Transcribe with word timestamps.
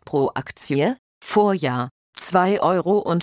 pro 0.05 0.31
Aktie, 0.35 0.97
Vorjahr 1.25 1.89
2,44 2.21 2.61
Euro 2.61 3.19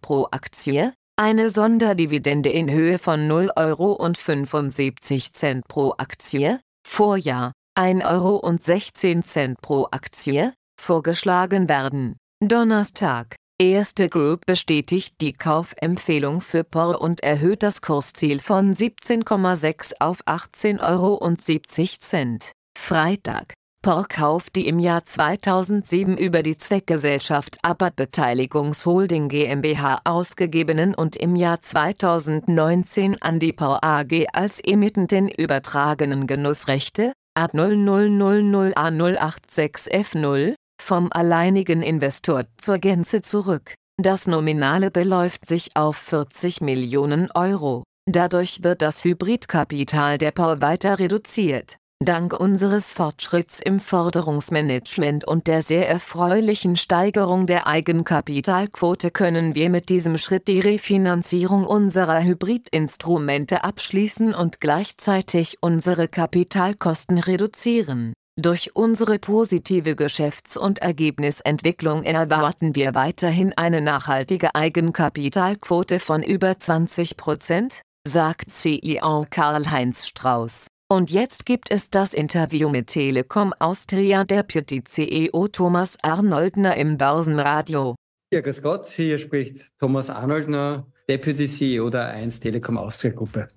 pro 0.00 0.28
Aktie, 0.30 0.92
eine 1.16 1.50
Sonderdividende 1.50 2.50
in 2.50 2.70
Höhe 2.70 3.00
von 3.00 3.28
0,75 3.28 5.56
Euro 5.56 5.62
pro 5.66 5.94
Aktie, 5.98 6.60
Vorjahr 6.98 7.52
1,16 7.78 8.06
Euro 8.10 9.54
pro 9.62 9.86
Aktie, 9.92 10.52
vorgeschlagen 10.80 11.68
werden. 11.68 12.16
Donnerstag. 12.42 13.36
Erste 13.56 14.08
Group 14.08 14.40
bestätigt 14.46 15.14
die 15.20 15.32
Kaufempfehlung 15.32 16.40
für 16.40 16.64
POR 16.64 17.00
und 17.00 17.22
erhöht 17.22 17.62
das 17.62 17.82
Kursziel 17.82 18.40
von 18.40 18.74
17,6 18.74 19.92
auf 20.00 20.26
18,70 20.26 20.80
Euro. 20.82 22.38
Freitag. 22.76 23.54
POR 23.88 24.04
kauft 24.06 24.56
die 24.56 24.68
im 24.68 24.78
Jahr 24.80 25.06
2007 25.06 26.18
über 26.18 26.42
die 26.42 26.58
Zweckgesellschaft 26.58 27.56
Abbott 27.62 27.96
Beteiligungsholding 27.96 29.28
GmbH 29.28 30.02
ausgegebenen 30.04 30.94
und 30.94 31.16
im 31.16 31.36
Jahr 31.36 31.62
2019 31.62 33.22
an 33.22 33.38
die 33.38 33.54
POR 33.54 33.82
AG 33.82 34.26
als 34.34 34.60
Emittentin 34.60 35.30
übertragenen 35.30 36.26
Genussrechte, 36.26 37.14
Art 37.34 37.54
0000A086F0, 37.54 40.54
vom 40.78 41.10
alleinigen 41.10 41.80
Investor 41.80 42.44
zur 42.58 42.76
Gänze 42.76 43.22
zurück. 43.22 43.72
Das 43.96 44.26
Nominale 44.26 44.90
beläuft 44.90 45.46
sich 45.46 45.70
auf 45.76 45.96
40 45.96 46.60
Millionen 46.60 47.30
Euro. 47.34 47.84
Dadurch 48.04 48.62
wird 48.62 48.82
das 48.82 49.02
Hybridkapital 49.02 50.18
der 50.18 50.32
POR 50.32 50.60
weiter 50.60 50.98
reduziert. 50.98 51.78
Dank 52.04 52.32
unseres 52.32 52.92
Fortschritts 52.92 53.58
im 53.58 53.80
Forderungsmanagement 53.80 55.26
und 55.26 55.48
der 55.48 55.62
sehr 55.62 55.88
erfreulichen 55.88 56.76
Steigerung 56.76 57.46
der 57.46 57.66
Eigenkapitalquote 57.66 59.10
können 59.10 59.56
wir 59.56 59.68
mit 59.68 59.88
diesem 59.88 60.16
Schritt 60.16 60.46
die 60.46 60.60
Refinanzierung 60.60 61.66
unserer 61.66 62.22
Hybridinstrumente 62.22 63.64
abschließen 63.64 64.32
und 64.32 64.60
gleichzeitig 64.60 65.56
unsere 65.60 66.06
Kapitalkosten 66.06 67.18
reduzieren. 67.18 68.12
Durch 68.40 68.76
unsere 68.76 69.18
positive 69.18 69.96
Geschäfts- 69.96 70.56
und 70.56 70.78
Ergebnisentwicklung 70.78 72.04
erwarten 72.04 72.76
wir 72.76 72.94
weiterhin 72.94 73.52
eine 73.56 73.80
nachhaltige 73.80 74.54
Eigenkapitalquote 74.54 75.98
von 75.98 76.22
über 76.22 76.56
20 76.56 77.16
Prozent, 77.16 77.82
sagt 78.06 78.52
CEO 78.52 79.26
Karl-Heinz 79.28 80.06
Strauß. 80.06 80.68
Und 80.90 81.10
jetzt 81.10 81.44
gibt 81.44 81.70
es 81.70 81.90
das 81.90 82.14
Interview 82.14 82.70
mit 82.70 82.86
Telekom 82.86 83.52
Austria 83.58 84.24
Deputy 84.24 84.82
CEO 84.82 85.46
Thomas 85.48 85.98
Arnoldner 86.02 86.78
im 86.78 86.96
Börsenradio. 86.96 87.94
Ja, 88.32 88.40
grüß 88.40 88.62
Gott, 88.62 88.88
hier 88.88 89.18
spricht 89.18 89.66
Thomas 89.78 90.08
Arnoldner, 90.08 90.86
Deputy 91.06 91.46
CEO 91.46 91.90
der 91.90 92.08
1 92.08 92.40
Telekom 92.40 92.78
Austria 92.78 93.12
Gruppe. 93.12 93.48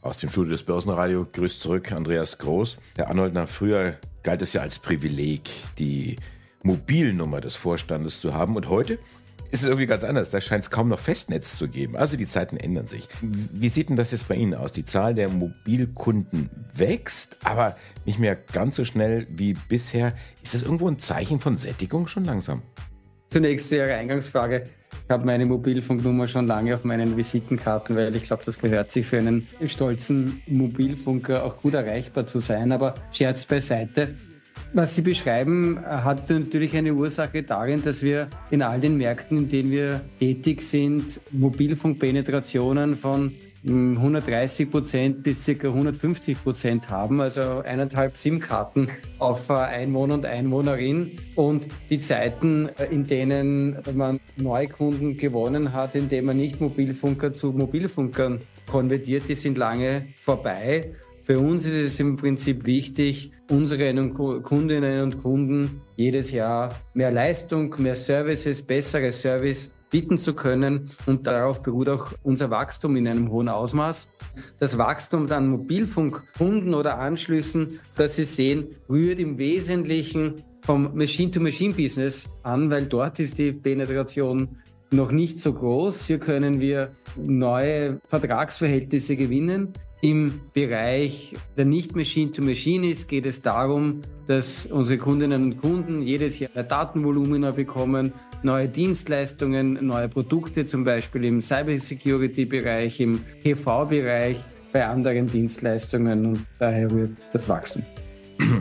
Aus 0.00 0.16
dem 0.16 0.30
Studio 0.30 0.50
des 0.50 0.64
Börsenradio 0.64 1.24
grüßt 1.32 1.60
zurück 1.60 1.92
Andreas 1.92 2.38
Groß. 2.38 2.76
Herr 2.96 3.10
Arnoldner, 3.10 3.46
früher 3.46 3.98
galt 4.24 4.42
es 4.42 4.52
ja 4.52 4.62
als 4.62 4.80
Privileg, 4.80 5.42
die 5.78 6.16
Mobilnummer 6.64 7.40
des 7.40 7.54
Vorstandes 7.54 8.20
zu 8.20 8.34
haben. 8.34 8.56
Und 8.56 8.68
heute 8.68 8.98
ist 9.52 9.60
es 9.60 9.64
irgendwie 9.66 9.86
ganz 9.86 10.02
anders. 10.02 10.30
Da 10.30 10.40
scheint 10.40 10.64
es 10.64 10.70
kaum 10.70 10.88
noch 10.88 10.98
Festnetz 10.98 11.58
zu 11.58 11.68
geben. 11.68 11.94
Also 11.94 12.16
die 12.16 12.26
Zeiten 12.26 12.56
ändern 12.56 12.86
sich. 12.86 13.06
Wie 13.20 13.68
sieht 13.68 13.90
denn 13.90 13.96
das 13.96 14.10
jetzt 14.10 14.26
bei 14.26 14.34
Ihnen 14.34 14.54
aus? 14.54 14.72
Die 14.72 14.86
Zahl 14.86 15.14
der 15.14 15.28
Mobilkunden 15.28 16.48
wächst, 16.74 17.36
aber 17.44 17.76
nicht 18.06 18.18
mehr 18.18 18.34
ganz 18.34 18.76
so 18.76 18.86
schnell 18.86 19.26
wie 19.30 19.52
bisher. 19.68 20.14
Ist 20.42 20.54
das 20.54 20.62
irgendwo 20.62 20.88
ein 20.88 20.98
Zeichen 20.98 21.38
von 21.38 21.58
Sättigung 21.58 22.06
schon 22.06 22.24
langsam? 22.24 22.62
Zunächst 23.28 23.68
zu 23.68 23.76
Ihrer 23.76 23.94
Eingangsfrage. 23.94 24.64
Ich 25.04 25.10
habe 25.10 25.26
meine 25.26 25.44
Mobilfunknummer 25.44 26.28
schon 26.28 26.46
lange 26.46 26.74
auf 26.74 26.84
meinen 26.84 27.18
Visitenkarten, 27.18 27.94
weil 27.94 28.16
ich 28.16 28.22
glaube, 28.22 28.44
das 28.46 28.58
gehört 28.58 28.90
sich 28.90 29.06
für 29.06 29.18
einen 29.18 29.46
stolzen 29.66 30.42
Mobilfunker 30.46 31.44
auch 31.44 31.60
gut 31.60 31.74
erreichbar 31.74 32.26
zu 32.26 32.38
sein. 32.38 32.72
Aber 32.72 32.94
Scherz 33.12 33.44
beiseite. 33.44 34.14
Was 34.74 34.94
Sie 34.94 35.02
beschreiben, 35.02 35.78
hat 35.84 36.30
natürlich 36.30 36.74
eine 36.74 36.94
Ursache 36.94 37.42
darin, 37.42 37.82
dass 37.82 38.02
wir 38.02 38.28
in 38.50 38.62
all 38.62 38.80
den 38.80 38.96
Märkten, 38.96 39.36
in 39.36 39.48
denen 39.50 39.70
wir 39.70 40.00
tätig 40.18 40.62
sind, 40.62 41.20
Mobilfunkpenetrationen 41.30 42.96
von 42.96 43.34
130 43.66 44.64
hm, 44.64 44.72
Prozent 44.72 45.22
bis 45.22 45.44
ca. 45.44 45.68
150 45.68 46.42
Prozent 46.42 46.88
haben, 46.88 47.20
also 47.20 47.60
eineinhalb 47.60 48.16
SIM-Karten 48.16 48.88
auf 49.18 49.50
äh, 49.50 49.52
Einwohner 49.52 50.14
und 50.14 50.24
Einwohnerin. 50.24 51.18
Und 51.36 51.64
die 51.90 52.00
Zeiten, 52.00 52.70
äh, 52.78 52.86
in 52.86 53.04
denen 53.04 53.76
man 53.94 54.20
Neukunden 54.38 55.18
gewonnen 55.18 55.74
hat, 55.74 55.94
indem 55.94 56.24
man 56.24 56.38
nicht 56.38 56.62
Mobilfunker 56.62 57.34
zu 57.34 57.52
Mobilfunkern 57.52 58.38
konvertiert, 58.70 59.24
die 59.28 59.34
sind 59.34 59.58
lange 59.58 60.06
vorbei. 60.16 60.94
Für 61.24 61.38
uns 61.38 61.64
ist 61.64 61.74
es 61.74 62.00
im 62.00 62.16
Prinzip 62.16 62.66
wichtig, 62.66 63.30
unseren 63.48 64.12
Kundinnen 64.12 65.00
und 65.02 65.22
Kunden 65.22 65.82
jedes 65.94 66.32
Jahr 66.32 66.70
mehr 66.94 67.12
Leistung, 67.12 67.76
mehr 67.78 67.94
Services, 67.94 68.60
bessere 68.62 69.12
Service 69.12 69.72
bieten 69.88 70.18
zu 70.18 70.34
können. 70.34 70.90
Und 71.06 71.28
darauf 71.28 71.62
beruht 71.62 71.88
auch 71.88 72.12
unser 72.24 72.50
Wachstum 72.50 72.96
in 72.96 73.06
einem 73.06 73.30
hohen 73.30 73.48
Ausmaß. 73.48 74.08
Das 74.58 74.78
Wachstum 74.78 75.30
an 75.30 75.48
Mobilfunkkunden 75.48 76.74
oder 76.74 76.98
Anschlüssen, 76.98 77.78
das 77.94 78.16
Sie 78.16 78.24
sehen, 78.24 78.74
rührt 78.88 79.20
im 79.20 79.38
Wesentlichen 79.38 80.34
vom 80.62 80.96
Machine-to-Machine-Business 80.96 82.30
an, 82.42 82.68
weil 82.70 82.86
dort 82.86 83.20
ist 83.20 83.38
die 83.38 83.52
Penetration 83.52 84.56
noch 84.90 85.12
nicht 85.12 85.38
so 85.38 85.52
groß. 85.52 86.04
Hier 86.06 86.18
können 86.18 86.58
wir 86.58 86.90
neue 87.16 88.00
Vertragsverhältnisse 88.08 89.16
gewinnen. 89.16 89.72
Im 90.04 90.40
Bereich 90.52 91.32
der 91.56 91.64
nicht 91.64 91.94
Machine-to-Machine 91.94 92.90
ist, 92.90 93.08
geht 93.08 93.24
es 93.24 93.40
darum, 93.40 94.00
dass 94.26 94.66
unsere 94.66 94.98
Kundinnen 94.98 95.44
und 95.44 95.58
Kunden 95.58 96.02
jedes 96.02 96.40
Jahr 96.40 96.64
Datenvolumina 96.64 97.52
bekommen, 97.52 98.12
neue 98.42 98.68
Dienstleistungen, 98.68 99.78
neue 99.86 100.08
Produkte, 100.08 100.66
zum 100.66 100.82
Beispiel 100.82 101.24
im 101.24 101.40
Cybersecurity-Bereich, 101.40 102.98
im 102.98 103.20
PV-Bereich, 103.44 104.38
bei 104.72 104.84
anderen 104.84 105.28
Dienstleistungen 105.28 106.26
und 106.26 106.46
daher 106.58 106.90
rührt 106.90 107.12
das 107.32 107.48
Wachstum. 107.48 107.84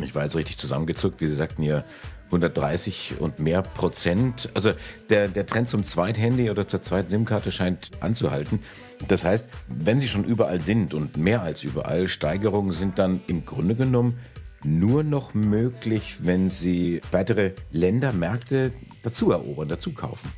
Ich 0.03 0.13
war 0.13 0.23
jetzt 0.23 0.35
richtig 0.35 0.59
zusammengezuckt, 0.59 1.21
wie 1.21 1.27
Sie 1.27 1.33
sagten 1.33 1.63
hier 1.63 1.83
130 2.31 3.15
und 3.19 3.39
mehr 3.39 3.61
Prozent. 3.61 4.49
Also 4.53 4.71
der, 5.09 5.27
der 5.27 5.45
Trend 5.45 5.69
zum 5.69 5.83
Zweithandy 5.83 6.49
oder 6.49 6.67
zur 6.67 6.81
zweiten 6.81 7.09
SIM-Karte 7.09 7.51
scheint 7.51 7.91
anzuhalten. 7.99 8.59
Das 9.07 9.25
heißt, 9.25 9.45
wenn 9.67 9.99
sie 9.99 10.07
schon 10.07 10.23
überall 10.23 10.61
sind 10.61 10.93
und 10.93 11.17
mehr 11.17 11.41
als 11.41 11.63
überall, 11.63 12.07
Steigerungen 12.07 12.73
sind 12.73 12.99
dann 12.99 13.21
im 13.27 13.45
Grunde 13.45 13.75
genommen 13.75 14.17
nur 14.63 15.03
noch 15.03 15.33
möglich, 15.33 16.17
wenn 16.21 16.49
sie 16.49 17.01
weitere 17.11 17.53
Länder, 17.71 18.13
Märkte 18.13 18.71
dazu 19.03 19.31
erobern, 19.31 19.67
dazu 19.67 19.91
kaufen. 19.91 20.31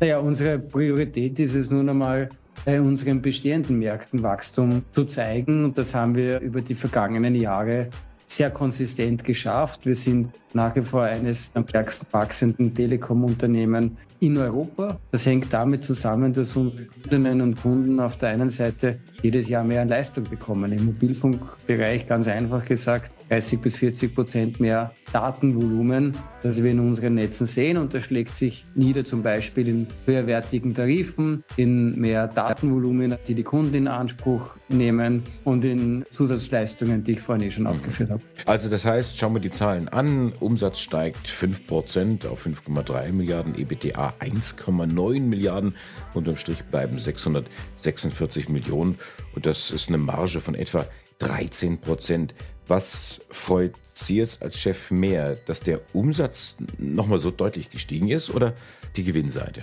Naja, 0.00 0.18
unsere 0.18 0.58
Priorität 0.58 1.38
ist 1.38 1.54
es 1.54 1.70
nun 1.70 1.88
einmal, 1.88 2.28
bei 2.64 2.80
unseren 2.80 3.22
bestehenden 3.22 3.78
Märkten 3.78 4.22
Wachstum 4.22 4.82
zu 4.92 5.04
zeigen. 5.04 5.64
Und 5.64 5.78
das 5.78 5.94
haben 5.94 6.14
wir 6.14 6.40
über 6.40 6.60
die 6.60 6.74
vergangenen 6.74 7.34
Jahre 7.34 7.88
sehr 8.36 8.50
konsistent 8.50 9.24
geschafft. 9.24 9.84
Wir 9.86 9.94
sind 9.94 10.30
nach 10.54 10.74
wie 10.74 10.82
vor 10.82 11.02
eines 11.02 11.50
am 11.54 11.66
stärksten 11.68 12.06
wachsenden 12.10 12.74
Telekom-Unternehmen 12.74 13.98
in 14.20 14.38
Europa. 14.38 15.00
Das 15.10 15.26
hängt 15.26 15.52
damit 15.52 15.84
zusammen, 15.84 16.32
dass 16.32 16.54
unsere 16.54 16.84
Kundinnen 16.84 17.40
und 17.40 17.60
Kunden 17.60 17.98
auf 17.98 18.16
der 18.18 18.30
einen 18.30 18.50
Seite 18.50 19.00
jedes 19.20 19.48
Jahr 19.48 19.64
mehr 19.64 19.82
an 19.82 19.88
Leistung 19.88 20.24
bekommen. 20.24 20.70
Im 20.72 20.86
Mobilfunkbereich 20.86 22.06
ganz 22.06 22.28
einfach 22.28 22.64
gesagt 22.64 23.10
30 23.28 23.60
bis 23.60 23.78
40 23.78 24.14
Prozent 24.14 24.60
mehr 24.60 24.92
Datenvolumen, 25.12 26.12
das 26.42 26.62
wir 26.62 26.70
in 26.70 26.78
unseren 26.78 27.14
Netzen 27.14 27.46
sehen. 27.46 27.78
Und 27.78 27.94
das 27.94 28.04
schlägt 28.04 28.36
sich 28.36 28.64
nieder 28.76 29.04
zum 29.04 29.22
Beispiel 29.22 29.66
in 29.66 29.86
höherwertigen 30.06 30.72
Tarifen, 30.72 31.42
in 31.56 32.00
mehr 32.00 32.28
Datenvolumen, 32.28 33.16
die 33.26 33.34
die 33.34 33.42
Kunden 33.42 33.74
in 33.74 33.88
Anspruch 33.88 34.56
nehmen 34.68 35.24
und 35.42 35.64
in 35.64 36.04
Zusatzleistungen, 36.10 37.02
die 37.02 37.12
ich 37.12 37.20
vorhin 37.20 37.48
eh 37.48 37.50
schon 37.50 37.66
aufgeführt 37.66 38.10
habe. 38.10 38.21
Also 38.44 38.68
das 38.68 38.84
heißt, 38.84 39.18
schauen 39.18 39.34
wir 39.34 39.40
die 39.40 39.50
Zahlen 39.50 39.88
an. 39.88 40.32
Umsatz 40.40 40.80
steigt 40.80 41.28
5% 41.28 42.26
auf 42.26 42.46
5,3 42.46 43.12
Milliarden, 43.12 43.54
EBTA 43.54 44.14
1,9 44.20 45.20
Milliarden. 45.20 45.76
Unterm 46.14 46.36
Strich 46.36 46.64
bleiben 46.64 46.98
646 46.98 48.48
Millionen. 48.48 48.98
Und 49.34 49.46
das 49.46 49.70
ist 49.70 49.88
eine 49.88 49.98
Marge 49.98 50.40
von 50.40 50.54
etwa 50.54 50.86
13 51.18 51.78
Prozent. 51.78 52.34
Was 52.66 53.20
freut 53.30 53.74
Sie 53.94 54.16
jetzt 54.16 54.42
als 54.42 54.58
Chef 54.58 54.90
mehr, 54.90 55.36
dass 55.46 55.60
der 55.60 55.80
Umsatz 55.92 56.56
nochmal 56.78 57.18
so 57.18 57.30
deutlich 57.30 57.70
gestiegen 57.70 58.08
ist 58.08 58.30
oder 58.30 58.54
die 58.96 59.04
Gewinnseite? 59.04 59.62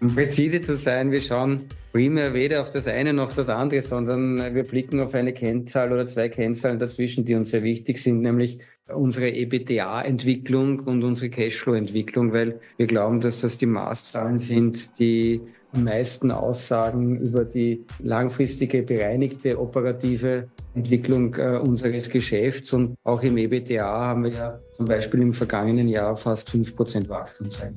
Um 0.00 0.14
präzise 0.14 0.60
zu 0.60 0.76
sein, 0.76 1.10
wir 1.10 1.20
schauen 1.20 1.62
primär 1.92 2.34
weder 2.34 2.60
auf 2.60 2.70
das 2.70 2.86
eine 2.86 3.12
noch 3.12 3.32
das 3.32 3.48
andere, 3.48 3.82
sondern 3.82 4.54
wir 4.54 4.62
blicken 4.64 5.00
auf 5.00 5.14
eine 5.14 5.32
Kennzahl 5.32 5.92
oder 5.92 6.06
zwei 6.06 6.28
Kennzahlen 6.28 6.78
dazwischen, 6.78 7.24
die 7.24 7.34
uns 7.34 7.50
sehr 7.50 7.62
wichtig 7.62 7.98
sind, 7.98 8.20
nämlich 8.20 8.58
unsere 8.86 9.28
EBITDA-Entwicklung 9.28 10.80
und 10.80 11.02
unsere 11.02 11.30
Cashflow-Entwicklung, 11.30 12.32
weil 12.32 12.60
wir 12.76 12.86
glauben, 12.86 13.20
dass 13.20 13.40
das 13.40 13.58
die 13.58 13.66
Maßzahlen 13.66 14.38
sind, 14.38 14.98
die 14.98 15.40
meisten 15.72 16.30
aussagen 16.30 17.18
über 17.18 17.44
die 17.44 17.84
langfristige 17.98 18.82
bereinigte 18.82 19.60
operative 19.60 20.48
Entwicklung 20.78 21.34
äh, 21.34 21.58
unseres 21.58 22.08
Geschäfts. 22.08 22.72
Und 22.72 22.96
auch 23.04 23.22
im 23.22 23.36
EBITDA 23.36 23.84
haben 23.84 24.24
wir 24.24 24.30
ja 24.30 24.60
zum 24.76 24.86
Beispiel 24.86 25.20
im 25.20 25.34
vergangenen 25.34 25.88
Jahr 25.88 26.16
fast 26.16 26.50
5% 26.50 27.08
Wachstum 27.08 27.50
sein. 27.50 27.76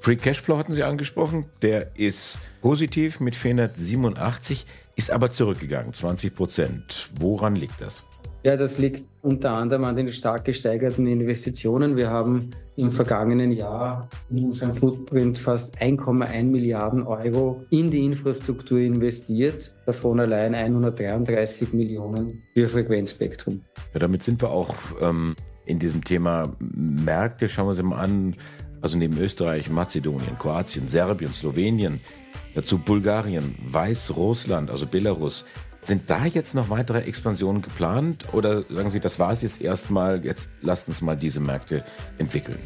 Free 0.00 0.16
Cashflow 0.16 0.56
hatten 0.58 0.74
Sie 0.74 0.84
angesprochen. 0.84 1.46
Der 1.62 1.96
ist 1.96 2.38
positiv 2.60 3.20
mit 3.20 3.34
487, 3.34 4.66
ist 4.94 5.10
aber 5.10 5.30
zurückgegangen, 5.32 5.92
20% 5.92 7.08
Woran 7.18 7.56
liegt 7.56 7.80
das? 7.80 8.04
Ja, 8.46 8.56
das 8.56 8.78
liegt 8.78 9.04
unter 9.22 9.50
anderem 9.50 9.82
an 9.82 9.96
den 9.96 10.12
stark 10.12 10.44
gesteigerten 10.44 11.08
Investitionen. 11.08 11.96
Wir 11.96 12.10
haben 12.10 12.50
im 12.76 12.92
vergangenen 12.92 13.50
Jahr 13.50 14.08
in 14.30 14.44
unserem 14.44 14.72
Footprint 14.72 15.40
fast 15.40 15.76
1,1 15.80 16.44
Milliarden 16.44 17.02
Euro 17.02 17.64
in 17.70 17.90
die 17.90 18.04
Infrastruktur 18.04 18.78
investiert, 18.78 19.74
davon 19.84 20.20
allein 20.20 20.54
133 20.54 21.72
Millionen 21.72 22.44
für 22.54 22.68
Frequenzspektrum. 22.68 23.62
Ja, 23.92 23.98
damit 23.98 24.22
sind 24.22 24.40
wir 24.40 24.50
auch 24.50 24.76
ähm, 25.00 25.34
in 25.64 25.80
diesem 25.80 26.04
Thema 26.04 26.52
Märkte. 26.60 27.48
Schauen 27.48 27.66
wir 27.66 27.70
uns 27.70 27.82
mal 27.82 27.98
an. 27.98 28.36
Also 28.80 28.96
neben 28.96 29.18
Österreich, 29.18 29.70
Mazedonien, 29.70 30.38
Kroatien, 30.38 30.86
Serbien, 30.86 31.32
Slowenien, 31.32 32.00
dazu 32.54 32.78
Bulgarien, 32.78 33.56
Weißrussland, 33.66 34.70
also 34.70 34.86
Belarus, 34.86 35.44
sind 35.86 36.10
da 36.10 36.26
jetzt 36.26 36.54
noch 36.54 36.70
weitere 36.70 37.00
Expansionen 37.00 37.62
geplant 37.62 38.32
oder 38.32 38.64
sagen 38.68 38.90
Sie, 38.90 39.00
das 39.00 39.18
war 39.18 39.32
es 39.32 39.42
jetzt 39.42 39.60
erstmal, 39.60 40.24
jetzt 40.24 40.50
lasst 40.62 40.88
uns 40.88 41.00
mal 41.00 41.16
diese 41.16 41.40
Märkte 41.40 41.84
entwickeln? 42.18 42.58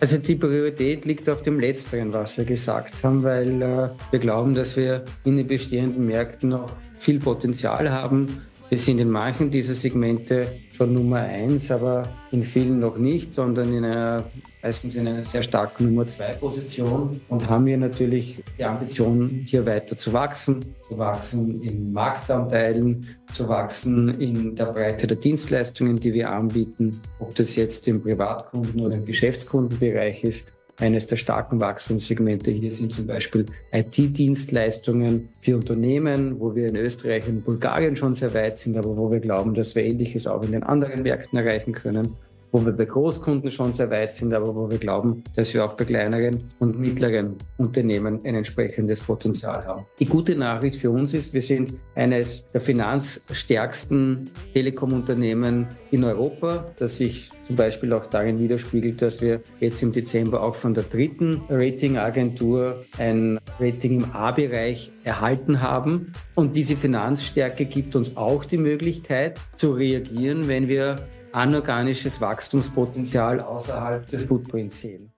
Also 0.00 0.18
die 0.18 0.34
Priorität 0.34 1.04
liegt 1.04 1.28
auf 1.28 1.42
dem 1.42 1.60
Letzteren, 1.60 2.12
was 2.12 2.36
wir 2.36 2.44
gesagt 2.44 3.04
haben, 3.04 3.22
weil 3.22 3.62
äh, 3.62 3.88
wir 4.10 4.18
glauben, 4.18 4.52
dass 4.52 4.76
wir 4.76 5.04
in 5.22 5.36
den 5.36 5.46
bestehenden 5.46 6.06
Märkten 6.06 6.48
noch 6.48 6.72
viel 6.98 7.20
Potenzial 7.20 7.90
haben 7.90 8.42
wir 8.72 8.78
sind 8.78 9.00
in 9.00 9.10
manchen 9.10 9.50
dieser 9.50 9.74
Segmente 9.74 10.46
schon 10.74 10.94
Nummer 10.94 11.18
eins, 11.18 11.70
aber 11.70 12.08
in 12.30 12.42
vielen 12.42 12.78
noch 12.78 12.96
nicht, 12.96 13.34
sondern 13.34 13.70
in 13.70 13.84
einer, 13.84 14.24
meistens 14.62 14.94
in 14.94 15.06
einer 15.06 15.26
sehr 15.26 15.42
starken 15.42 15.84
Nummer 15.84 16.06
zwei 16.06 16.32
Position. 16.32 17.20
Und 17.28 17.50
haben 17.50 17.66
hier 17.66 17.76
natürlich 17.76 18.42
die 18.56 18.64
Ambition, 18.64 19.28
hier 19.28 19.66
weiter 19.66 19.94
zu 19.94 20.14
wachsen, 20.14 20.74
zu 20.88 20.96
wachsen 20.96 21.60
in 21.60 21.92
Marktanteilen, 21.92 23.06
zu 23.34 23.46
wachsen 23.46 24.18
in 24.18 24.56
der 24.56 24.72
Breite 24.72 25.06
der 25.06 25.18
Dienstleistungen, 25.18 26.00
die 26.00 26.14
wir 26.14 26.30
anbieten, 26.30 26.98
ob 27.18 27.34
das 27.34 27.54
jetzt 27.56 27.86
im 27.88 28.02
Privatkunden- 28.02 28.80
oder 28.80 28.94
im 28.96 29.04
Geschäftskundenbereich 29.04 30.24
ist 30.24 30.46
eines 30.78 31.06
der 31.06 31.16
starken 31.16 31.60
Wachstumssegmente 31.60 32.50
hier 32.50 32.72
sind 32.72 32.92
zum 32.92 33.06
Beispiel 33.06 33.46
IT-Dienstleistungen 33.72 35.28
für 35.40 35.56
Unternehmen, 35.56 36.40
wo 36.40 36.54
wir 36.54 36.68
in 36.68 36.76
Österreich 36.76 37.26
und 37.28 37.44
Bulgarien 37.44 37.96
schon 37.96 38.14
sehr 38.14 38.32
weit 38.34 38.58
sind, 38.58 38.76
aber 38.76 38.96
wo 38.96 39.10
wir 39.10 39.20
glauben, 39.20 39.54
dass 39.54 39.74
wir 39.74 39.84
Ähnliches 39.84 40.26
auch 40.26 40.42
in 40.42 40.52
den 40.52 40.62
anderen 40.62 41.02
Märkten 41.02 41.38
erreichen 41.38 41.72
können 41.72 42.16
wo 42.52 42.64
wir 42.64 42.72
bei 42.72 42.84
Großkunden 42.84 43.50
schon 43.50 43.72
sehr 43.72 43.90
weit 43.90 44.14
sind, 44.14 44.32
aber 44.34 44.54
wo 44.54 44.70
wir 44.70 44.78
glauben, 44.78 45.24
dass 45.34 45.52
wir 45.54 45.64
auch 45.64 45.72
bei 45.72 45.84
kleineren 45.84 46.44
und 46.58 46.78
mittleren 46.78 47.36
Unternehmen 47.56 48.20
ein 48.24 48.34
entsprechendes 48.34 49.00
Potenzial 49.00 49.64
haben. 49.64 49.86
Die 49.98 50.04
gute 50.04 50.36
Nachricht 50.36 50.76
für 50.76 50.90
uns 50.90 51.14
ist, 51.14 51.32
wir 51.32 51.42
sind 51.42 51.74
eines 51.94 52.44
der 52.52 52.60
finanzstärksten 52.60 54.30
Telekom-Unternehmen 54.52 55.66
in 55.90 56.04
Europa, 56.04 56.70
das 56.76 56.98
sich 56.98 57.30
zum 57.52 57.56
Beispiel 57.58 57.92
auch 57.92 58.06
darin 58.06 58.38
widerspiegelt, 58.38 59.02
dass 59.02 59.20
wir 59.20 59.42
jetzt 59.60 59.82
im 59.82 59.92
Dezember 59.92 60.42
auch 60.42 60.54
von 60.54 60.72
der 60.72 60.84
dritten 60.84 61.42
Ratingagentur 61.50 62.80
ein 62.96 63.38
Rating 63.60 64.00
im 64.00 64.12
A-Bereich 64.12 64.90
erhalten 65.04 65.60
haben. 65.60 66.12
Und 66.34 66.56
diese 66.56 66.76
Finanzstärke 66.76 67.66
gibt 67.66 67.94
uns 67.94 68.16
auch 68.16 68.46
die 68.46 68.56
Möglichkeit 68.56 69.38
zu 69.54 69.72
reagieren, 69.72 70.48
wenn 70.48 70.66
wir 70.68 70.96
anorganisches 71.32 72.22
Wachstumspotenzial 72.22 73.40
außerhalb 73.40 74.06
des 74.06 74.24
Footprints 74.24 74.80
sehen. 74.80 75.12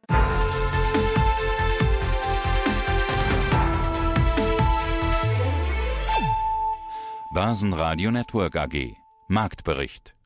Börsenradio 7.33 8.11
Network 8.11 8.57
AG 8.57 8.97
Marktbericht 9.29 10.17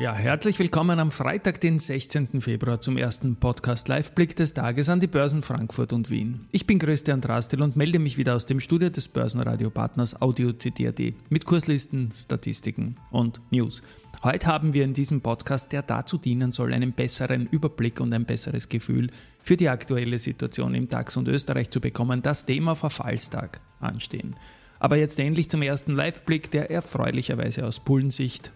Ja, 0.00 0.14
herzlich 0.14 0.58
willkommen 0.58 0.98
am 0.98 1.10
Freitag, 1.10 1.60
den 1.60 1.78
16. 1.78 2.40
Februar 2.40 2.80
zum 2.80 2.96
ersten 2.96 3.36
Podcast 3.36 3.86
Live-Blick 3.86 4.34
des 4.34 4.54
Tages 4.54 4.88
an 4.88 4.98
die 4.98 5.06
Börsen 5.06 5.42
Frankfurt 5.42 5.92
und 5.92 6.08
Wien. 6.08 6.46
Ich 6.52 6.66
bin 6.66 6.78
Christian 6.78 7.20
Drastil 7.20 7.60
und 7.60 7.76
melde 7.76 7.98
mich 7.98 8.16
wieder 8.16 8.34
aus 8.34 8.46
dem 8.46 8.60
Studio 8.60 8.88
des 8.88 9.08
Börsenradio-Partners 9.08 10.22
Audio 10.22 10.54
CD.at 10.54 10.98
mit 11.28 11.44
Kurslisten, 11.44 12.12
Statistiken 12.14 12.96
und 13.10 13.42
News. 13.50 13.82
Heute 14.22 14.46
haben 14.46 14.72
wir 14.72 14.84
in 14.84 14.94
diesem 14.94 15.20
Podcast, 15.20 15.70
der 15.70 15.82
dazu 15.82 16.16
dienen 16.16 16.50
soll, 16.52 16.72
einen 16.72 16.94
besseren 16.94 17.46
Überblick 17.48 18.00
und 18.00 18.14
ein 18.14 18.24
besseres 18.24 18.70
Gefühl 18.70 19.10
für 19.42 19.58
die 19.58 19.68
aktuelle 19.68 20.18
Situation 20.18 20.74
im 20.74 20.88
DAX 20.88 21.18
und 21.18 21.28
Österreich 21.28 21.68
zu 21.68 21.78
bekommen, 21.82 22.22
das 22.22 22.46
Thema 22.46 22.74
Verfallstag 22.74 23.60
anstehen. 23.80 24.34
Aber 24.78 24.96
jetzt 24.96 25.20
endlich 25.20 25.50
zum 25.50 25.60
ersten 25.60 25.92
Live-Blick, 25.92 26.50
der 26.50 26.70
erfreulicherweise 26.70 27.66
aus 27.66 27.80
Bullensicht 27.80 28.50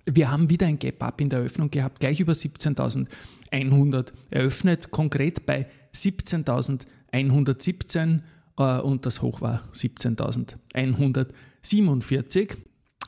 Wir 0.04 0.30
haben 0.30 0.50
wieder 0.50 0.66
ein 0.66 0.78
Gap-Up 0.78 1.18
in 1.22 1.30
der 1.30 1.38
Eröffnung 1.38 1.70
gehabt, 1.70 2.00
gleich 2.00 2.20
über 2.20 2.34
17.100 2.34 4.12
eröffnet, 4.30 4.90
konkret 4.90 5.46
bei 5.46 5.66
17.117 5.94 8.20
äh, 8.58 8.80
und 8.80 9.06
das 9.06 9.22
Hoch 9.22 9.40
war 9.40 9.62
17.147. 9.72 12.56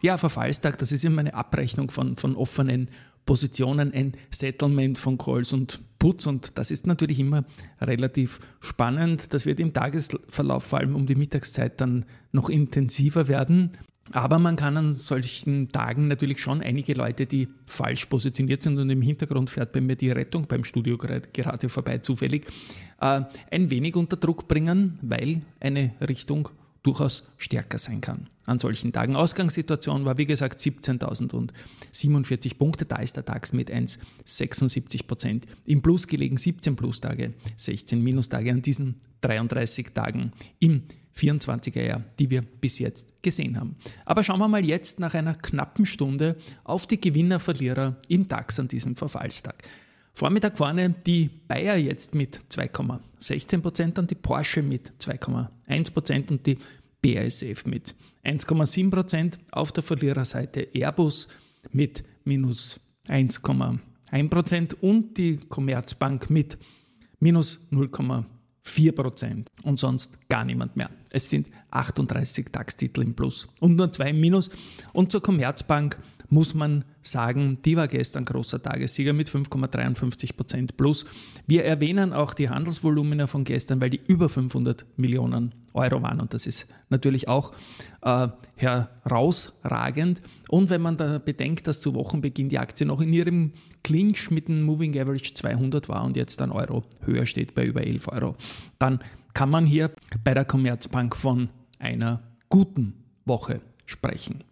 Ja, 0.02 0.16
Verfallstag, 0.16 0.78
das 0.78 0.92
ist 0.92 1.04
immer 1.04 1.20
eine 1.20 1.34
Abrechnung 1.34 1.90
von, 1.90 2.16
von 2.16 2.36
offenen 2.36 2.88
Positionen, 3.26 3.92
ein 3.92 4.12
Settlement 4.30 4.98
von 4.98 5.18
Calls 5.18 5.52
und 5.52 5.80
Puts 5.98 6.26
und 6.26 6.58
das 6.58 6.70
ist 6.70 6.86
natürlich 6.86 7.20
immer 7.20 7.44
relativ 7.80 8.40
spannend. 8.60 9.34
Das 9.34 9.46
wird 9.46 9.60
im 9.60 9.72
Tagesverlauf 9.72 10.64
vor 10.64 10.78
allem 10.78 10.96
um 10.96 11.06
die 11.06 11.14
Mittagszeit 11.14 11.80
dann 11.80 12.06
noch 12.32 12.48
intensiver 12.48 13.28
werden. 13.28 13.72
Aber 14.12 14.38
man 14.38 14.56
kann 14.56 14.76
an 14.76 14.96
solchen 14.96 15.68
Tagen 15.68 16.08
natürlich 16.08 16.40
schon 16.40 16.62
einige 16.62 16.94
Leute, 16.94 17.26
die 17.26 17.48
falsch 17.66 18.06
positioniert 18.06 18.62
sind 18.62 18.78
und 18.78 18.90
im 18.90 19.02
Hintergrund 19.02 19.50
fährt 19.50 19.72
bei 19.72 19.80
mir 19.80 19.94
die 19.94 20.10
Rettung 20.10 20.46
beim 20.46 20.64
Studio 20.64 20.98
gerade 20.98 21.68
vorbei 21.68 21.98
zufällig, 21.98 22.46
äh, 23.00 23.22
ein 23.50 23.70
wenig 23.70 23.94
unter 23.96 24.16
Druck 24.16 24.48
bringen, 24.48 24.98
weil 25.02 25.42
eine 25.60 25.94
Richtung 26.00 26.48
durchaus 26.82 27.24
stärker 27.36 27.78
sein 27.78 28.00
kann 28.00 28.28
an 28.50 28.58
solchen 28.58 28.92
Tagen. 28.92 29.16
Ausgangssituation 29.16 30.04
war 30.04 30.18
wie 30.18 30.26
gesagt 30.26 30.60
17.047 30.60 32.58
Punkte, 32.58 32.84
da 32.84 32.96
ist 32.96 33.16
der 33.16 33.22
DAX 33.22 33.52
mit 33.52 33.70
1,76 33.70 35.06
Prozent 35.06 35.46
im 35.64 35.80
Plus 35.82 36.06
gelegen, 36.06 36.36
17 36.36 36.76
Plus-Tage, 36.76 37.32
16 37.56 38.02
Minus-Tage 38.02 38.50
an 38.50 38.62
diesen 38.62 38.96
33 39.20 39.92
Tagen 39.92 40.32
im 40.58 40.82
24er 41.16 41.82
Jahr, 41.82 42.04
die 42.18 42.30
wir 42.30 42.42
bis 42.42 42.78
jetzt 42.78 43.22
gesehen 43.22 43.58
haben. 43.58 43.76
Aber 44.04 44.22
schauen 44.22 44.40
wir 44.40 44.48
mal 44.48 44.64
jetzt 44.64 45.00
nach 45.00 45.14
einer 45.14 45.34
knappen 45.34 45.86
Stunde 45.86 46.36
auf 46.64 46.86
die 46.86 47.00
Gewinner-Verlierer 47.00 47.96
im 48.08 48.26
DAX 48.28 48.58
an 48.58 48.68
diesem 48.68 48.96
Verfallstag. 48.96 49.62
Vormittag 50.12 50.58
vorne 50.58 50.90
die 51.06 51.30
Bayer 51.46 51.76
jetzt 51.76 52.14
mit 52.14 52.40
2,16%, 52.50 53.92
dann 53.92 54.06
die 54.06 54.14
Porsche 54.14 54.62
mit 54.62 54.92
2,1% 55.00 56.30
und 56.30 56.46
die 56.46 56.58
BASF 57.02 57.66
mit 57.66 57.94
1,7%. 58.24 59.38
Auf 59.50 59.72
der 59.72 59.82
Verliererseite 59.82 60.68
Airbus 60.72 61.28
mit 61.72 62.04
minus 62.24 62.80
1,1% 63.08 64.74
und 64.80 65.16
die 65.18 65.36
Commerzbank 65.36 66.30
mit 66.30 66.58
minus 67.18 67.60
0,4% 67.70 69.46
und 69.62 69.78
sonst 69.78 70.18
gar 70.28 70.44
niemand 70.44 70.76
mehr. 70.76 70.90
Es 71.10 71.28
sind 71.28 71.50
38 71.70 72.46
DAX-Titel 72.50 73.02
im 73.02 73.14
Plus 73.14 73.48
und 73.60 73.76
nur 73.76 73.92
zwei 73.92 74.10
im 74.10 74.20
Minus. 74.20 74.50
Und 74.92 75.12
zur 75.12 75.22
Commerzbank 75.22 75.98
muss 76.30 76.54
man 76.54 76.84
sagen, 77.02 77.58
die 77.64 77.76
war 77.76 77.88
gestern 77.88 78.24
großer 78.24 78.62
Tagessieger 78.62 79.12
mit 79.12 79.28
5,53 79.28 80.36
Prozent 80.36 80.76
plus. 80.76 81.04
Wir 81.46 81.64
erwähnen 81.64 82.12
auch 82.12 82.34
die 82.34 82.48
Handelsvolumina 82.48 83.26
von 83.26 83.44
gestern, 83.44 83.80
weil 83.80 83.90
die 83.90 84.00
über 84.06 84.28
500 84.28 84.86
Millionen 84.96 85.54
Euro 85.74 86.02
waren 86.02 86.20
und 86.20 86.34
das 86.34 86.46
ist 86.46 86.66
natürlich 86.88 87.28
auch 87.28 87.52
äh, 88.02 88.28
herausragend. 88.56 90.20
Und 90.48 90.70
wenn 90.70 90.80
man 90.80 90.96
da 90.96 91.18
bedenkt, 91.18 91.66
dass 91.66 91.80
zu 91.80 91.94
Wochenbeginn 91.94 92.48
die 92.48 92.58
Aktie 92.58 92.86
noch 92.86 93.00
in 93.00 93.12
ihrem 93.12 93.52
Clinch 93.84 94.30
mit 94.30 94.48
dem 94.48 94.62
Moving 94.62 94.98
Average 94.98 95.34
200 95.34 95.88
war 95.88 96.04
und 96.04 96.16
jetzt 96.16 96.42
ein 96.42 96.50
Euro 96.50 96.84
höher 97.04 97.26
steht 97.26 97.54
bei 97.54 97.64
über 97.64 97.82
11 97.82 98.08
Euro, 98.08 98.36
dann 98.78 99.00
kann 99.34 99.50
man 99.50 99.66
hier 99.66 99.90
bei 100.24 100.34
der 100.34 100.44
Commerzbank 100.44 101.14
von 101.14 101.50
einer 101.78 102.22
guten 102.48 102.94
Woche 103.24 103.60
sprechen. 103.86 104.44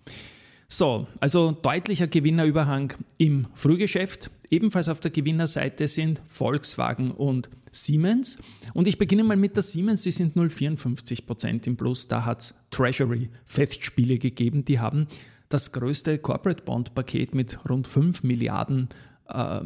So, 0.71 1.07
also 1.19 1.53
deutlicher 1.53 2.07
Gewinnerüberhang 2.07 2.93
im 3.17 3.47
Frühgeschäft. 3.55 4.31
Ebenfalls 4.51 4.91
auf 4.91 5.01
der 5.01 5.11
Gewinnerseite 5.11 5.89
sind 5.89 6.21
Volkswagen 6.27 7.11
und 7.11 7.49
Siemens. 7.73 8.39
Und 8.75 8.87
ich 8.87 8.99
beginne 8.99 9.25
mal 9.25 9.37
mit 9.37 9.57
der 9.57 9.63
Siemens, 9.63 10.03
die 10.03 10.11
sind 10.11 10.37
0,54% 10.37 11.67
im 11.67 11.77
Plus. 11.77 12.07
Da 12.09 12.27
hat 12.27 12.41
es 12.41 12.55
Treasury-Festspiele 12.71 14.19
gegeben. 14.19 14.67
Die 14.67 14.79
haben 14.79 15.09
das 15.49 15.73
größte 15.73 16.19
Corporate 16.19 16.63
Bond-Paket 16.65 17.35
mit 17.35 17.59
rund 17.69 17.89
5 17.89 18.23
Milliarden 18.23 18.91
äh, 19.29 19.61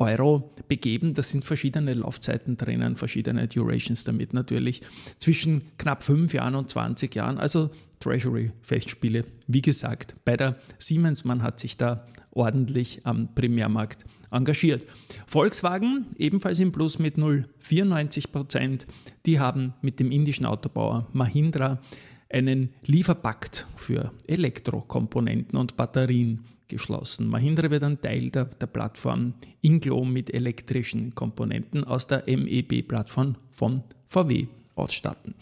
Euro 0.00 0.50
begeben. 0.66 1.14
Das 1.14 1.30
sind 1.30 1.44
verschiedene 1.44 1.94
Laufzeiten 1.94 2.56
drinnen, 2.56 2.96
verschiedene 2.96 3.46
Durations 3.46 4.02
damit 4.04 4.32
natürlich. 4.32 4.80
Zwischen 5.18 5.62
knapp 5.78 6.02
5 6.02 6.32
Jahren 6.32 6.54
und 6.54 6.70
20 6.70 7.14
Jahren. 7.14 7.38
Also 7.38 7.70
Treasury-Festspiele. 8.00 9.24
Wie 9.46 9.62
gesagt, 9.62 10.16
bei 10.24 10.36
der 10.36 10.56
Siemens, 10.78 11.24
man 11.24 11.42
hat 11.42 11.60
sich 11.60 11.76
da 11.76 12.06
ordentlich 12.30 13.02
am 13.04 13.34
Primärmarkt 13.34 14.04
engagiert. 14.30 14.86
Volkswagen 15.26 16.06
ebenfalls 16.16 16.60
im 16.60 16.72
Plus 16.72 16.98
mit 16.98 17.16
0,94 17.16 18.30
Prozent. 18.32 18.86
Die 19.26 19.38
haben 19.38 19.74
mit 19.82 20.00
dem 20.00 20.12
indischen 20.12 20.46
Autobauer 20.46 21.08
Mahindra 21.12 21.80
einen 22.32 22.70
Lieferpakt 22.84 23.66
für 23.76 24.12
Elektrokomponenten 24.26 25.58
und 25.58 25.76
Batterien 25.76 26.44
geschlossen. 26.70 27.28
Mahindra 27.28 27.70
wird 27.70 27.82
ein 27.82 28.00
Teil 28.00 28.30
der, 28.30 28.46
der 28.46 28.66
Plattform 28.66 29.34
Inglo 29.60 30.04
mit 30.04 30.32
elektrischen 30.32 31.14
Komponenten 31.14 31.84
aus 31.84 32.06
der 32.06 32.24
MEB-Plattform 32.26 33.36
von 33.50 33.82
VW 34.08 34.46
ausstatten. 34.74 35.34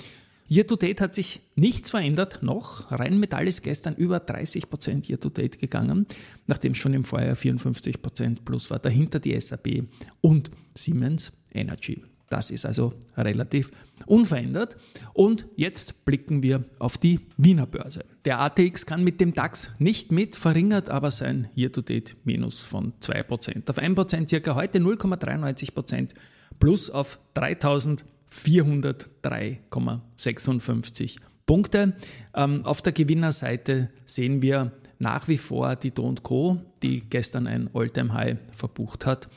Year 0.51 0.67
to 0.67 0.77
date 0.77 1.01
hat 1.03 1.15
sich 1.15 1.41
nichts 1.57 1.91
verändert 1.91 2.43
noch. 2.43 2.91
Rheinmetall 2.91 3.47
ist 3.47 3.63
gestern 3.63 3.95
über 3.95 4.17
30% 4.17 5.09
Year 5.09 5.21
to 5.21 5.29
date 5.29 5.59
gegangen, 5.59 6.07
nachdem 6.47 6.75
schon 6.75 6.95
im 6.95 7.05
Vorjahr 7.05 7.37
54% 7.37 8.39
plus 8.45 8.71
war. 8.71 8.79
Dahinter 8.79 9.21
die 9.21 9.39
SAP 9.39 9.85
und 10.23 10.51
Siemens 10.75 11.33
Energy. 11.53 12.03
Das 12.31 12.51
ist 12.51 12.67
also 12.67 12.93
relativ 13.17 13.71
unverändert. 14.07 14.77
Und 15.15 15.47
jetzt 15.57 16.05
blicken 16.05 16.43
wir 16.43 16.65
auf 16.79 16.99
die 16.99 17.21
Wiener 17.37 17.67
Börse. 17.67 18.05
Der 18.25 18.41
ATX 18.41 18.87
kann 18.87 19.03
mit 19.03 19.21
dem 19.21 19.33
DAX 19.33 19.71
nicht 19.79 20.13
mit, 20.13 20.37
verringert 20.37 20.91
aber 20.91 21.11
sein 21.11 21.49
Year-to-Date 21.57 22.17
Minus 22.25 22.63
von 22.63 22.93
2%. 23.01 23.71
Auf 23.71 23.79
1% 23.79 24.29
circa 24.29 24.55
heute 24.55 24.79
0,93% 24.79 26.11
plus 26.59 26.91
auf 26.91 27.19
3000 27.35 28.05
403,56 28.31 31.17
Punkte. 31.47 31.95
Ähm, 32.35 32.65
auf 32.65 32.83
der 32.83 32.93
Gewinnerseite 32.93 33.91
sehen 34.05 34.43
wir 34.43 34.73
nach 34.99 35.29
wie 35.29 35.39
vor 35.39 35.77
die 35.77 35.93
Do 35.93 36.15
Co., 36.23 36.61
die 36.83 37.01
gestern 37.09 37.47
ein 37.47 37.71
All-Time-High 37.73 38.37
verbucht 38.53 39.07
hat. 39.07 39.31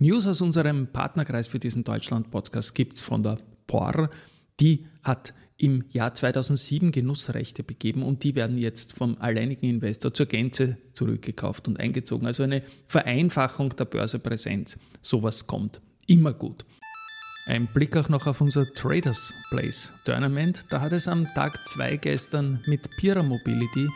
News 0.00 0.26
aus 0.26 0.40
unserem 0.40 0.88
Partnerkreis 0.88 1.48
für 1.48 1.58
diesen 1.58 1.84
Deutschland-Podcast 1.84 2.74
gibt 2.74 2.94
es 2.94 3.00
von 3.00 3.22
der 3.22 3.38
POR. 3.66 4.10
Die 4.60 4.86
hat 5.02 5.34
im 5.56 5.84
Jahr 5.90 6.14
2007 6.14 6.90
Genussrechte 6.90 7.62
begeben 7.62 8.02
und 8.02 8.24
die 8.24 8.34
werden 8.34 8.58
jetzt 8.58 8.92
vom 8.92 9.16
alleinigen 9.18 9.66
Investor 9.66 10.12
zur 10.12 10.26
Gänze 10.26 10.78
zurückgekauft 10.94 11.68
und 11.68 11.78
eingezogen. 11.78 12.26
Also 12.26 12.42
eine 12.42 12.62
Vereinfachung 12.86 13.70
der 13.70 13.84
Börsepräsenz. 13.84 14.76
Sowas 15.00 15.46
kommt 15.46 15.80
immer 16.06 16.32
gut. 16.32 16.64
Ein 17.46 17.68
Blick 17.72 17.96
auch 17.96 18.08
noch 18.08 18.26
auf 18.26 18.40
unser 18.40 18.66
Traders 18.72 19.32
Place 19.50 19.92
Tournament. 20.04 20.64
Da 20.70 20.80
hat 20.80 20.92
es 20.92 21.06
am 21.06 21.24
Tag 21.34 21.66
2 21.66 21.98
gestern 21.98 22.62
mit 22.66 22.88
Pira 22.96 23.22
Mobility 23.22 23.88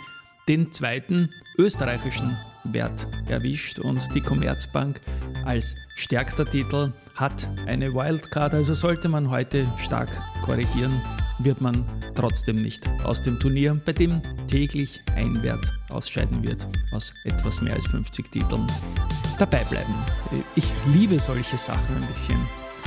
den 0.48 0.72
zweiten 0.72 1.28
österreichischen 1.58 2.36
Wert 2.64 3.06
erwischt 3.28 3.78
und 3.78 4.00
die 4.14 4.22
Commerzbank 4.22 5.00
als 5.44 5.76
stärkster 5.96 6.46
Titel 6.46 6.92
hat 7.14 7.48
eine 7.66 7.92
Wildcard. 7.92 8.54
Also 8.54 8.72
sollte 8.74 9.08
man 9.08 9.30
heute 9.30 9.66
stark 9.76 10.08
korrigieren, 10.42 11.00
wird 11.38 11.60
man 11.60 11.84
trotzdem 12.14 12.56
nicht 12.56 12.88
aus 13.04 13.22
dem 13.22 13.38
Turnier, 13.38 13.78
bei 13.84 13.92
dem 13.92 14.22
täglich 14.48 15.00
ein 15.14 15.42
Wert 15.42 15.70
ausscheiden 15.90 16.42
wird 16.42 16.66
aus 16.92 17.12
etwas 17.24 17.60
mehr 17.60 17.74
als 17.74 17.86
50 17.86 18.30
Titeln, 18.30 18.66
dabei 19.38 19.64
bleiben. 19.64 19.94
Ich 20.56 20.66
liebe 20.92 21.18
solche 21.18 21.58
Sachen 21.58 21.96
ein 21.96 22.08
bisschen 22.08 22.38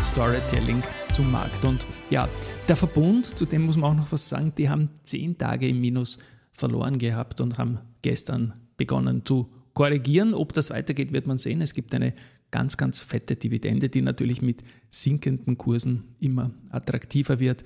Storytelling 0.03 0.81
zum 1.13 1.31
Markt. 1.31 1.63
Und 1.63 1.85
ja, 2.09 2.27
der 2.67 2.75
Verbund, 2.75 3.25
zu 3.25 3.45
dem 3.45 3.63
muss 3.63 3.77
man 3.77 3.91
auch 3.91 3.97
noch 4.03 4.11
was 4.11 4.27
sagen, 4.27 4.51
die 4.57 4.67
haben 4.67 4.89
zehn 5.03 5.37
Tage 5.37 5.67
im 5.67 5.79
Minus 5.79 6.17
verloren 6.61 6.97
gehabt 6.97 7.41
und 7.41 7.57
haben 7.57 7.79
gestern 8.01 8.53
begonnen 8.77 9.25
zu 9.25 9.51
korrigieren. 9.73 10.33
Ob 10.33 10.53
das 10.53 10.69
weitergeht, 10.69 11.11
wird 11.11 11.27
man 11.27 11.37
sehen. 11.37 11.61
Es 11.61 11.73
gibt 11.73 11.93
eine 11.93 12.13
ganz, 12.51 12.77
ganz 12.77 12.99
fette 12.99 13.35
Dividende, 13.35 13.89
die 13.89 14.01
natürlich 14.01 14.41
mit 14.41 14.61
sinkenden 14.89 15.57
Kursen 15.57 16.15
immer 16.19 16.51
attraktiver 16.69 17.39
wird. 17.39 17.63